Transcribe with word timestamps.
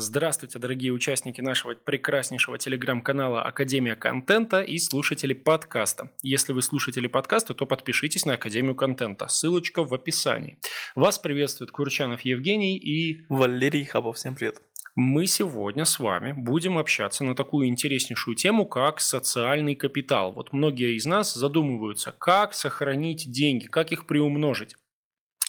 Здравствуйте, 0.00 0.60
дорогие 0.60 0.92
участники 0.92 1.40
нашего 1.40 1.74
прекраснейшего 1.74 2.56
телеграм-канала 2.56 3.42
Академия 3.42 3.96
контента 3.96 4.60
и 4.60 4.78
слушатели 4.78 5.32
подкаста. 5.34 6.12
Если 6.22 6.52
вы 6.52 6.62
слушатели 6.62 7.08
подкаста, 7.08 7.52
то 7.52 7.66
подпишитесь 7.66 8.24
на 8.24 8.34
Академию 8.34 8.76
контента. 8.76 9.26
Ссылочка 9.26 9.82
в 9.82 9.92
описании. 9.92 10.60
Вас 10.94 11.18
приветствует 11.18 11.72
Курчанов 11.72 12.20
Евгений 12.20 12.78
и... 12.78 13.24
Валерий 13.28 13.84
Хабов. 13.86 14.18
Всем 14.18 14.36
привет. 14.36 14.62
Мы 14.94 15.26
сегодня 15.26 15.84
с 15.84 15.98
вами 15.98 16.30
будем 16.30 16.78
общаться 16.78 17.24
на 17.24 17.34
такую 17.34 17.66
интереснейшую 17.66 18.36
тему, 18.36 18.66
как 18.66 19.00
социальный 19.00 19.74
капитал. 19.74 20.32
Вот 20.32 20.52
многие 20.52 20.96
из 20.96 21.06
нас 21.06 21.34
задумываются, 21.34 22.12
как 22.12 22.54
сохранить 22.54 23.28
деньги, 23.32 23.66
как 23.66 23.90
их 23.90 24.06
приумножить. 24.06 24.76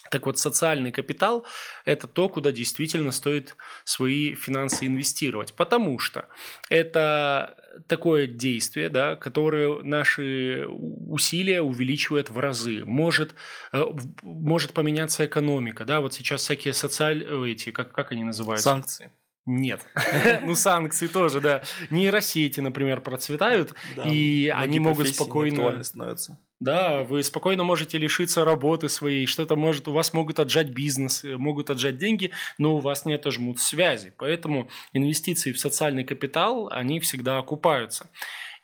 Так 0.09 0.25
вот, 0.25 0.39
социальный 0.39 0.91
капитал– 0.91 1.45
это 1.85 2.07
то, 2.07 2.29
куда 2.29 2.51
действительно 2.51 3.11
стоит 3.11 3.55
свои 3.83 4.35
финансы 4.35 4.85
инвестировать, 4.85 5.53
потому 5.53 5.99
что 5.99 6.27
это 6.69 7.55
такое 7.87 8.27
действие, 8.27 8.89
да, 8.89 9.15
которое 9.15 9.81
наши 9.83 10.65
усилия 10.67 11.61
увеличивает 11.61 12.29
в 12.29 12.39
разы. 12.39 12.83
Может, 12.85 13.35
э, 13.71 13.83
может 14.21 14.73
поменяться 14.73 15.25
экономика. 15.25 15.85
Да? 15.85 16.01
Вот 16.01 16.13
сейчас 16.13 16.41
всякие 16.41 16.73
социальные, 16.73 17.51
эти, 17.51 17.71
как, 17.71 17.91
как 17.91 18.11
они 18.11 18.23
называются? 18.23 18.69
Санкции. 18.69 19.11
Нет. 19.49 19.81
ну, 20.43 20.53
санкции 20.53 21.07
тоже, 21.07 21.41
да. 21.41 21.63
Нейросети, 21.89 22.59
например, 22.59 23.01
процветают, 23.01 23.73
и 24.05 24.53
они 24.55 24.79
могут 24.79 25.07
спокойно... 25.07 25.83
становятся. 25.83 26.37
Да, 26.59 27.03
вы 27.03 27.23
спокойно 27.23 27.63
можете 27.63 27.97
лишиться 27.97 28.45
работы 28.45 28.89
своей, 28.89 29.25
что-то 29.25 29.55
может, 29.55 29.87
у 29.87 29.91
вас 29.91 30.13
могут 30.13 30.39
отжать 30.39 30.69
бизнес, 30.69 31.23
э, 31.23 31.35
могут 31.37 31.71
отжать 31.71 31.97
деньги, 31.97 32.31
но 32.59 32.75
у 32.75 32.79
вас 32.79 33.05
не 33.05 33.13
отожмут 33.13 33.59
связи. 33.59 34.13
Поэтому 34.17 34.69
инвестиции 34.93 35.51
в 35.51 35.59
социальный 35.59 36.03
капитал, 36.03 36.69
они 36.71 36.99
всегда 36.99 37.39
окупаются. 37.39 38.11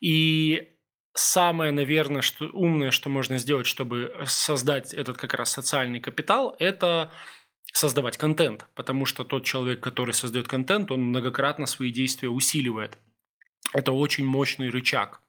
И 0.01 0.73
самое, 1.15 1.71
наверное, 1.71 2.21
что, 2.21 2.45
умное, 2.53 2.91
что 2.91 3.09
можно 3.09 3.39
сделать, 3.39 3.65
чтобы 3.65 4.13
создать 4.25 4.93
этот 4.93 5.17
как 5.17 5.33
раз 5.33 5.51
социальный 5.51 5.99
капитал, 5.99 6.55
это 6.59 7.11
создавать 7.75 8.17
контент, 8.17 8.67
потому 8.73 9.05
что 9.05 9.25
тот 9.25 9.43
человек, 9.43 9.81
который 9.81 10.13
создает 10.13 10.47
контент, 10.47 10.91
он 10.91 11.01
многократно 11.01 11.65
свои 11.65 11.91
действия 11.91 12.29
усиливает. 12.29 12.97
Это 13.73 13.91
очень 13.91 14.25
мощный 14.25 14.69
рычаг 14.69 15.21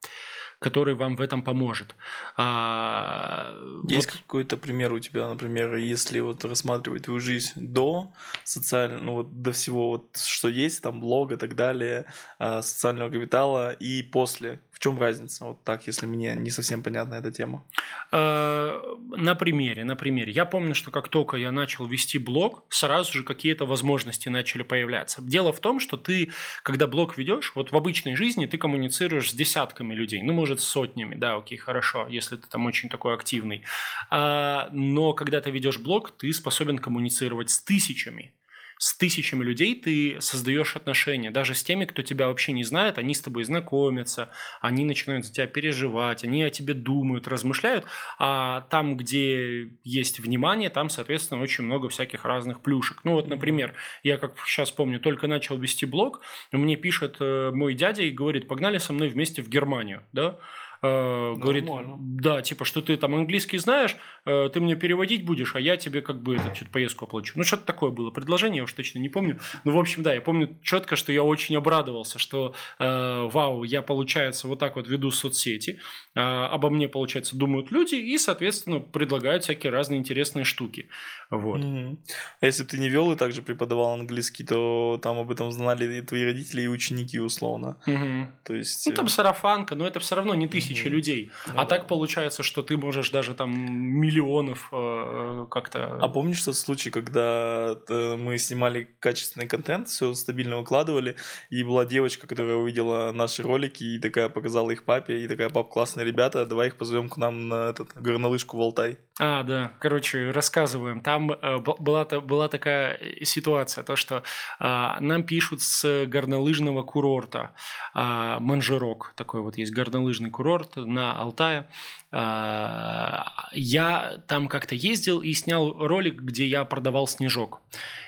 который 0.58 0.94
вам 0.94 1.17
в 1.17 1.20
этом 1.20 1.42
поможет. 1.42 1.94
А, 2.36 3.55
Есть 3.89 4.11
вот... 4.11 4.20
какой-то 4.22 4.56
пример 4.56 4.92
у 4.92 4.98
тебя, 4.98 5.28
например, 5.28 5.77
если 5.77 6.20
вот 6.20 6.44
рассматривать 6.44 7.05
твою 7.05 7.20
жизнь 7.20 7.52
до 7.56 8.12
социального, 8.44 9.02
ну 9.02 9.12
вот 9.17 9.42
до 9.42 9.52
всего, 9.52 9.91
вот, 9.91 10.17
что 10.17 10.48
есть, 10.48 10.83
там 10.83 11.00
блог 11.00 11.33
и 11.33 11.36
так 11.36 11.56
далее, 11.56 12.06
а, 12.39 12.62
социального 12.62 13.11
капитала, 13.11 13.72
и 13.72 14.02
после, 14.02 14.61
в 14.77 14.79
чем 14.79 15.01
разница? 15.01 15.47
Вот 15.47 15.65
так, 15.65 15.87
если 15.87 16.05
мне 16.05 16.35
не 16.37 16.51
совсем 16.51 16.83
понятна 16.83 17.15
эта 17.15 17.33
тема. 17.33 17.65
Э, 18.13 18.79
на 19.17 19.35
примере, 19.35 19.85
на 19.85 19.97
примере. 19.97 20.31
Я 20.33 20.45
помню, 20.45 20.75
что 20.75 20.91
как 20.91 21.09
только 21.09 21.39
я 21.39 21.51
начал 21.51 21.87
вести 21.87 22.19
блог, 22.19 22.63
сразу 22.69 23.11
же 23.11 23.25
какие-то 23.25 23.65
возможности 23.65 24.29
начали 24.29 24.63
появляться. 24.65 25.23
Дело 25.23 25.55
в 25.55 25.61
том, 25.61 25.81
что 25.81 25.97
ты, 25.97 26.31
когда 26.63 26.87
блог 26.87 27.17
ведешь, 27.17 27.53
вот 27.55 27.73
в 27.73 27.77
обычной 27.77 28.17
жизни 28.17 28.45
ты 28.45 28.59
коммуницируешь 28.59 29.31
с 29.31 29.35
десятками 29.35 29.95
людей, 29.95 30.23
ну, 30.23 30.35
может, 30.35 30.61
сотнями, 30.61 31.15
да, 31.15 31.37
окей, 31.37 31.57
хорошо, 31.57 32.07
если 32.11 32.37
ты 32.37 32.47
там 32.47 32.67
очень 32.67 32.91
такой 32.91 33.15
активный. 33.15 33.65
А, 34.11 34.69
но 34.73 35.15
когда 35.15 35.41
ты 35.41 35.51
ведешь 35.51 35.79
блог, 35.79 36.11
ты 36.11 36.31
способен 36.35 36.79
коммуницировать 36.79 37.49
с 37.49 37.63
тысячами 37.63 38.36
с 38.79 38.97
тысячами 38.97 39.43
людей 39.43 39.75
ты 39.81 40.21
создаешь 40.21 40.77
отношения, 40.77 41.31
даже 41.31 41.55
с 41.55 41.63
теми, 41.63 41.87
кто 41.87 42.03
тебя 42.03 42.29
вообще 42.29 42.53
не 42.53 42.65
знает, 42.65 42.99
они 42.99 43.15
с 43.15 43.21
тобой 43.21 43.45
знакомятся, 43.45 44.31
они 44.61 44.85
начинают 44.85 45.25
за 45.25 45.33
тебя 45.33 45.47
переживать, 45.47 46.25
они 46.25 46.43
о 46.43 46.51
тебе 46.51 46.75
думают, 46.75 47.27
размышляют, 47.27 47.87
а 48.19 48.63
там, 48.70 48.97
где 48.97 49.70
есть 49.83 50.20
внимание, 50.20 50.69
там, 50.69 50.91
соответственно, 50.91 51.42
очень 51.42 51.65
много 51.65 51.89
всяких 51.89 52.25
разных 52.25 52.61
плюшек. 52.61 53.01
Ну 53.05 53.13
вот, 53.13 53.29
например, 53.29 53.75
я 54.03 54.19
как 54.19 54.35
сейчас 54.47 54.70
помню, 54.70 55.01
только 55.01 55.27
начал 55.27 55.57
вести 55.59 55.86
блог, 55.86 56.20
мне 56.53 56.77
пишет 56.77 57.17
э, 57.20 57.51
мой 57.53 57.75
дядя 57.75 58.03
и 58.03 58.11
говорит, 58.11 58.48
погнали 58.48 58.79
со 58.79 58.92
мной 58.92 59.09
вместе 59.09 59.42
в 59.42 59.48
Германию, 59.48 60.03
да, 60.13 60.39
э, 60.83 61.35
говорит, 61.35 61.64
да, 61.98 62.42
типа, 62.42 62.64
что 62.64 62.83
ты 62.83 62.97
там 62.97 63.14
английский 63.14 63.59
знаешь, 63.59 63.97
э, 64.25 64.48
ты 64.53 64.61
мне 64.61 64.77
переводить 64.77 65.25
будешь, 65.25 65.55
а 65.55 65.61
я 65.61 65.77
тебе 65.77 66.03
как 66.03 66.23
бы 66.23 66.37
это, 66.37 66.55
что-то 66.55 66.70
поездку 66.70 67.05
оплачу. 67.05 67.33
Ну, 67.37 67.45
что-то 67.45 67.64
такое 67.64 67.91
было 67.91 68.11
предложение, 68.11 68.59
я 68.59 68.64
уж 68.64 68.73
точно 68.73 68.98
не 68.98 69.09
помню. 69.09 69.39
Ну, 69.65 69.73
в 69.73 69.79
общем, 69.79 70.03
да, 70.03 70.15
я 70.15 70.20
помню 70.20 70.59
четко, 70.63 70.97
что 70.97 71.13
я 71.13 71.23
очень 71.23 71.57
обрадовался, 71.57 72.19
что, 72.19 72.55
э, 72.79 73.29
вау, 73.33 73.65
я, 73.65 73.83
получается, 73.83 74.48
вот 74.48 74.59
так 74.59 74.77
вот 74.77 74.89
веду 74.89 75.11
соцсети, 75.11 75.81
э, 76.15 76.20
обо 76.20 76.70
мне, 76.70 76.89
получается, 76.89 77.36
думают 77.36 77.70
люди 77.70 77.95
и, 77.95 78.19
соответственно, 78.19 78.81
предлагают 78.81 79.45
всякие 79.45 79.73
разные 79.73 79.98
интересные 79.98 80.45
штуки. 80.45 80.89
Вот. 81.31 81.65
Угу. 81.65 81.98
А 82.41 82.47
если 82.47 82.65
ты 82.65 82.79
не 82.79 82.89
вел 82.89 83.13
и 83.13 83.17
также 83.17 83.42
преподавал 83.42 83.95
английский, 83.95 84.45
то 84.45 84.98
там 85.03 85.19
об 85.19 85.31
этом 85.31 85.51
знали 85.53 85.98
и 85.98 86.03
твои 86.03 86.25
родители, 86.25 86.63
и 86.63 86.69
ученики, 86.69 87.19
условно. 87.19 87.77
Угу. 87.86 88.33
То 88.45 88.55
есть... 88.55 88.86
Ну, 88.86 88.92
там 88.92 89.07
э, 89.07 89.09
сарафанка, 89.09 89.75
но 89.75 89.86
это 89.86 90.01
все 90.01 90.15
равно 90.17 90.35
не 90.35 90.47
тысячи 90.47 90.76
тысячи 90.77 90.89
людей. 90.89 91.31
А 91.47 91.64
да. 91.64 91.64
так 91.67 91.87
получается, 91.87 92.42
что 92.42 92.63
ты 92.63 92.77
можешь 92.77 93.11
даже 93.11 93.35
там 93.35 93.51
миллионов 93.51 94.69
э, 94.73 95.47
как-то... 95.51 95.98
А 96.01 96.09
помнишь 96.09 96.42
тот 96.42 96.57
случай, 96.57 96.91
когда 96.91 97.77
э, 97.89 98.17
мы 98.17 98.39
снимали 98.39 98.89
качественный 99.01 99.47
контент, 99.47 99.89
все 99.89 100.15
стабильно 100.15 100.59
выкладывали, 100.59 101.17
и 101.51 101.63
была 101.63 101.85
девочка, 101.85 102.27
которая 102.27 102.57
увидела 102.57 103.13
наши 103.13 103.42
ролики 103.42 103.85
и 103.85 103.98
такая 103.98 104.29
показала 104.29 104.70
их 104.70 104.85
папе, 104.85 105.25
и 105.25 105.29
такая, 105.29 105.51
пап, 105.51 105.69
классные 105.70 106.07
ребята, 106.07 106.47
давай 106.47 106.69
их 106.69 106.77
позовем 106.77 107.09
к 107.09 107.17
нам 107.17 107.48
на 107.48 107.70
этот 107.70 107.95
горнолыжку 107.95 108.57
в 108.57 108.61
Алтай. 108.61 108.98
А, 109.19 109.43
да, 109.45 109.73
короче, 109.79 110.31
рассказываем. 110.31 111.01
Там 111.01 111.33
э, 111.33 111.59
была, 111.59 112.05
была 112.05 112.49
такая 112.49 112.99
э, 113.01 113.25
ситуация, 113.25 113.83
то, 113.83 113.97
что 113.97 114.23
э, 114.61 114.97
нам 115.01 115.23
пишут 115.25 115.63
с 115.63 116.05
горнолыжного 116.05 116.83
курорта 116.83 117.53
э, 117.95 118.37
Манжерок, 118.41 119.15
такой 119.17 119.41
вот 119.41 119.57
есть 119.57 119.73
горнолыжный 119.73 120.29
курорт, 120.29 120.77
на 120.77 121.19
Алтае. 121.19 121.67
А, 122.13 123.49
я 123.53 124.19
там 124.29 124.49
как-то 124.49 124.75
ездил 124.75 125.21
и 125.21 125.33
снял 125.33 125.73
ролик, 125.73 126.21
где 126.21 126.47
я 126.47 126.65
продавал 126.65 127.09
снежок. 127.09 127.63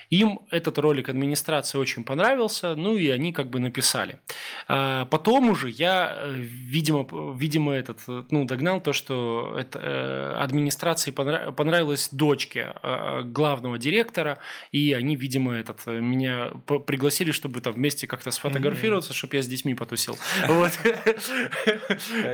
Им 0.09 0.41
этот 0.49 0.79
ролик 0.79 1.09
администрации 1.09 1.77
очень 1.77 2.03
понравился, 2.03 2.75
ну 2.75 2.95
и 2.95 3.09
они 3.09 3.31
как 3.33 3.49
бы 3.49 3.59
написали. 3.59 4.19
А, 4.71 5.05
потом 5.05 5.49
уже 5.49 5.67
я, 5.67 6.15
э, 6.15 6.31
видимо, 6.31 7.07
видимо 7.35 7.73
этот, 7.73 8.01
ну, 8.29 8.45
догнал 8.45 8.79
то, 8.79 8.93
что 8.93 9.55
это, 9.57 9.79
э, 9.79 10.33
администрации 10.37 11.09
понравилось 11.09 12.09
дочке 12.11 12.75
э, 12.83 13.23
главного 13.23 13.79
директора, 13.79 14.37
и 14.71 14.93
они, 14.93 15.15
видимо, 15.15 15.55
этот, 15.55 15.87
меня 15.87 16.51
пригласили, 16.85 17.31
чтобы 17.31 17.61
там 17.61 17.73
вместе 17.73 18.05
как-то 18.05 18.29
сфотографироваться, 18.29 19.11
чтобы 19.11 19.37
я 19.37 19.41
с 19.41 19.47
детьми 19.47 19.73
потусил. 19.73 20.17
Вот. 20.47 20.71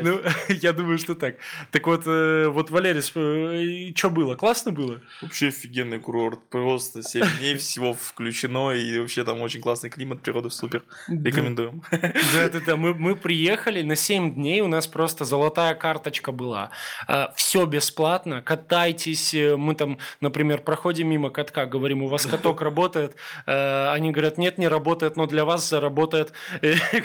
Ну, 0.02 0.22
я 0.50 0.74
думаю, 0.74 0.98
что 0.98 1.16
так. 1.16 1.36
Так 1.72 1.88
вот, 1.88 2.06
вот, 2.06 2.70
Валерий, 2.70 3.96
что 3.96 4.10
было? 4.10 4.36
Классно 4.36 4.72
было? 4.72 5.02
Вообще 5.22 5.48
офигенный 5.48 6.00
курорт. 6.00 6.40
Просто 6.50 7.02
7 7.02 7.26
дней 7.40 7.56
всего 7.56 7.94
включено, 7.94 8.72
и 8.72 9.00
вообще 9.00 9.24
там 9.24 9.42
очень 9.42 9.62
классный 9.62 9.90
климат, 9.90 10.22
природа 10.22 10.50
супер. 10.50 10.84
Рекомендуем. 11.08 11.84
Да, 12.34 12.50
да, 12.50 12.60
да. 12.60 12.76
Мы, 12.76 12.94
мы 12.94 13.16
приехали 13.16 13.82
на 13.82 13.96
7 13.96 14.36
дней, 14.36 14.62
у 14.62 14.68
нас 14.68 14.88
просто 14.88 15.26
золотая 15.26 15.76
карточка 15.76 16.32
была. 16.32 16.72
А, 17.08 17.32
Все 17.36 17.66
бесплатно, 17.66 18.42
катайтесь. 18.42 19.34
Мы 19.34 19.76
там, 19.76 20.00
например, 20.22 20.62
проходим 20.62 21.10
мимо 21.10 21.30
катка, 21.30 21.66
говорим, 21.66 22.04
у 22.04 22.08
вас 22.08 22.26
каток 22.26 22.62
работает? 22.62 23.16
А, 23.46 23.94
они 23.94 24.12
говорят, 24.12 24.38
нет, 24.38 24.58
не 24.58 24.68
работает, 24.68 25.16
но 25.18 25.28
для 25.28 25.46
вас 25.46 25.70
заработает. 25.70 26.34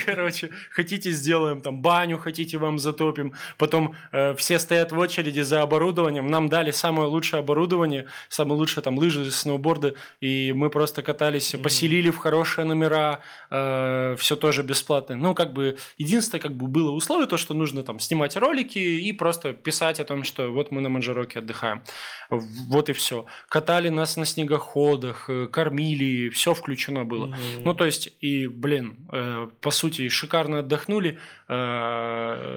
Короче, 0.06 0.50
хотите, 0.70 1.10
сделаем 1.10 1.60
там 1.60 1.82
баню, 1.82 2.18
хотите, 2.18 2.58
вам 2.58 2.78
затопим. 2.78 3.34
Потом 3.58 3.94
э, 4.12 4.34
все 4.34 4.58
стоят 4.58 4.92
в 4.92 4.98
очереди 4.98 5.40
за 5.40 5.62
оборудованием. 5.62 6.26
Нам 6.28 6.48
дали 6.48 6.70
самое 6.70 7.08
лучшее 7.08 7.40
оборудование, 7.40 8.06
самое 8.28 8.58
лучшее 8.58 8.82
там 8.82 8.98
лыжи, 8.98 9.30
сноуборды, 9.30 9.94
и 10.20 10.52
мы 10.54 10.70
просто 10.70 11.02
катались, 11.02 11.54
поселили 11.62 12.10
в 12.10 12.18
хорошие 12.18 12.64
номера, 12.64 13.20
э, 13.50 14.16
все 14.18 14.36
тоже 14.36 14.62
бесплатно 14.62 15.09
бесплатные. 15.10 15.16
Ну, 15.18 15.34
как 15.34 15.52
бы, 15.52 15.76
единственное, 15.98 16.40
как 16.40 16.52
бы, 16.52 16.66
было 16.66 16.90
условие, 16.90 17.26
то, 17.26 17.36
что 17.36 17.54
нужно 17.54 17.82
там 17.82 17.98
снимать 17.98 18.36
ролики 18.36 18.78
и 18.78 19.12
просто 19.12 19.52
писать 19.52 20.00
о 20.00 20.04
том, 20.04 20.24
что 20.24 20.50
вот 20.50 20.70
мы 20.70 20.80
на 20.80 20.88
Манжароке 20.88 21.40
отдыхаем. 21.40 21.82
Вот 22.30 22.88
и 22.88 22.92
все. 22.92 23.26
Катали 23.48 23.88
нас 23.88 24.16
на 24.16 24.24
снегоходах, 24.24 25.28
э, 25.28 25.46
кормили, 25.46 26.28
все 26.30 26.54
включено 26.54 27.04
было. 27.04 27.26
Mm-hmm. 27.26 27.62
Ну, 27.64 27.74
то 27.74 27.86
есть, 27.86 28.12
и, 28.20 28.46
блин, 28.46 28.96
э, 29.12 29.48
по 29.60 29.70
сути, 29.70 30.08
шикарно 30.08 30.60
отдохнули. 30.60 31.18
Э, 31.48 32.49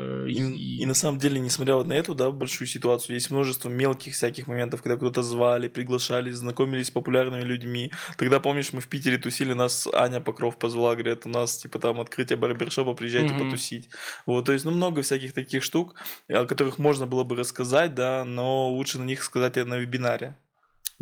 и, 0.83 0.85
на 0.85 0.93
самом 0.93 1.17
деле, 1.17 1.39
несмотря 1.39 1.75
вот 1.75 1.87
на 1.87 1.93
эту, 1.93 2.13
да, 2.13 2.29
большую 2.29 2.67
ситуацию, 2.67 3.15
есть 3.15 3.31
множество 3.31 3.69
мелких 3.69 4.15
всяких 4.15 4.47
моментов, 4.47 4.81
когда 4.81 4.97
куда-то 4.97 5.23
звали, 5.23 5.69
приглашали, 5.69 6.29
знакомились 6.31 6.87
с 6.87 6.91
популярными 6.91 7.43
людьми. 7.43 7.89
Тогда, 8.17 8.41
помнишь, 8.41 8.73
мы 8.73 8.81
в 8.81 8.89
Питере 8.89 9.17
тусили, 9.17 9.53
нас 9.53 9.87
Аня 9.93 10.19
Покров 10.19 10.57
позвала, 10.57 10.95
говорит, 10.95 11.25
у 11.25 11.29
нас, 11.29 11.57
типа, 11.57 11.79
там 11.79 12.01
открытие 12.01 12.37
барбершопа, 12.37 12.95
приезжайте 12.95 13.33
mm-hmm. 13.33 13.45
потусить. 13.45 13.89
Вот, 14.25 14.45
то 14.45 14.51
есть, 14.51 14.65
ну, 14.65 14.71
много 14.71 15.03
всяких 15.03 15.31
таких 15.31 15.63
штук, 15.63 15.95
о 16.27 16.45
которых 16.45 16.79
можно 16.79 17.07
было 17.07 17.23
бы 17.23 17.37
рассказать, 17.37 17.95
да, 17.95 18.25
но 18.25 18.69
лучше 18.69 18.99
на 18.99 19.03
них 19.03 19.23
сказать 19.23 19.55
на 19.55 19.77
вебинаре. 19.77 20.35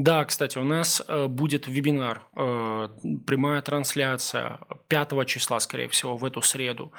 Да, 0.01 0.25
кстати, 0.25 0.57
у 0.57 0.63
нас 0.63 1.03
э, 1.07 1.27
будет 1.27 1.67
вебинар, 1.67 2.23
э, 2.35 2.89
прямая 3.27 3.61
трансляция 3.61 4.59
5 4.87 5.27
числа, 5.27 5.59
скорее 5.59 5.89
всего, 5.89 6.17
в 6.17 6.25
эту 6.25 6.41
среду. 6.41 6.91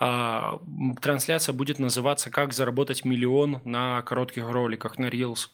Э, 0.00 0.58
трансляция 1.00 1.52
будет 1.52 1.78
называться 1.78 2.30
«Как 2.30 2.52
заработать 2.52 3.04
миллион 3.04 3.60
на 3.64 4.02
коротких 4.02 4.50
роликах 4.50 4.98
на 4.98 5.06
Reels». 5.06 5.50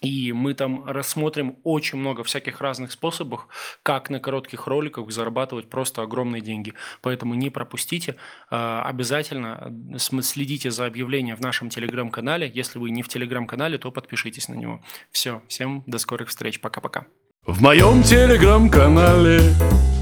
И 0.00 0.32
мы 0.32 0.54
там 0.54 0.84
рассмотрим 0.84 1.56
очень 1.62 1.98
много 1.98 2.24
всяких 2.24 2.60
разных 2.60 2.92
способов, 2.92 3.46
как 3.82 4.10
на 4.10 4.18
коротких 4.18 4.66
роликах 4.66 5.10
зарабатывать 5.10 5.70
просто 5.70 6.02
огромные 6.02 6.42
деньги. 6.42 6.74
Поэтому 7.02 7.34
не 7.34 7.50
пропустите. 7.50 8.16
А, 8.50 8.82
обязательно 8.82 9.72
следите 9.98 10.70
за 10.70 10.86
объявлением 10.86 11.36
в 11.36 11.40
нашем 11.40 11.68
телеграм-канале. 11.68 12.50
Если 12.52 12.78
вы 12.78 12.90
не 12.90 13.02
в 13.02 13.08
телеграм-канале, 13.08 13.78
то 13.78 13.90
подпишитесь 13.90 14.48
на 14.48 14.54
него. 14.54 14.82
Все, 15.10 15.42
всем 15.48 15.84
до 15.86 15.98
скорых 15.98 16.28
встреч. 16.28 16.60
Пока-пока. 16.60 17.06
В 17.44 17.60
моем 17.60 18.02
телеграм-канале 18.02 19.40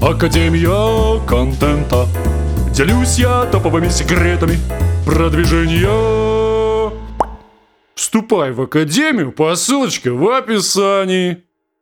Академия 0.01 1.25
контента 1.25 2.05
Делюсь 2.73 3.19
я 3.19 3.45
топовыми 3.45 3.89
секретами 3.89 4.57
продвижения 5.05 6.50
Вступай 7.95 8.51
в 8.51 8.61
академию 8.61 9.31
по 9.31 9.55
ссылочке 9.55 10.11
в 10.11 10.27
описании. 10.29 11.43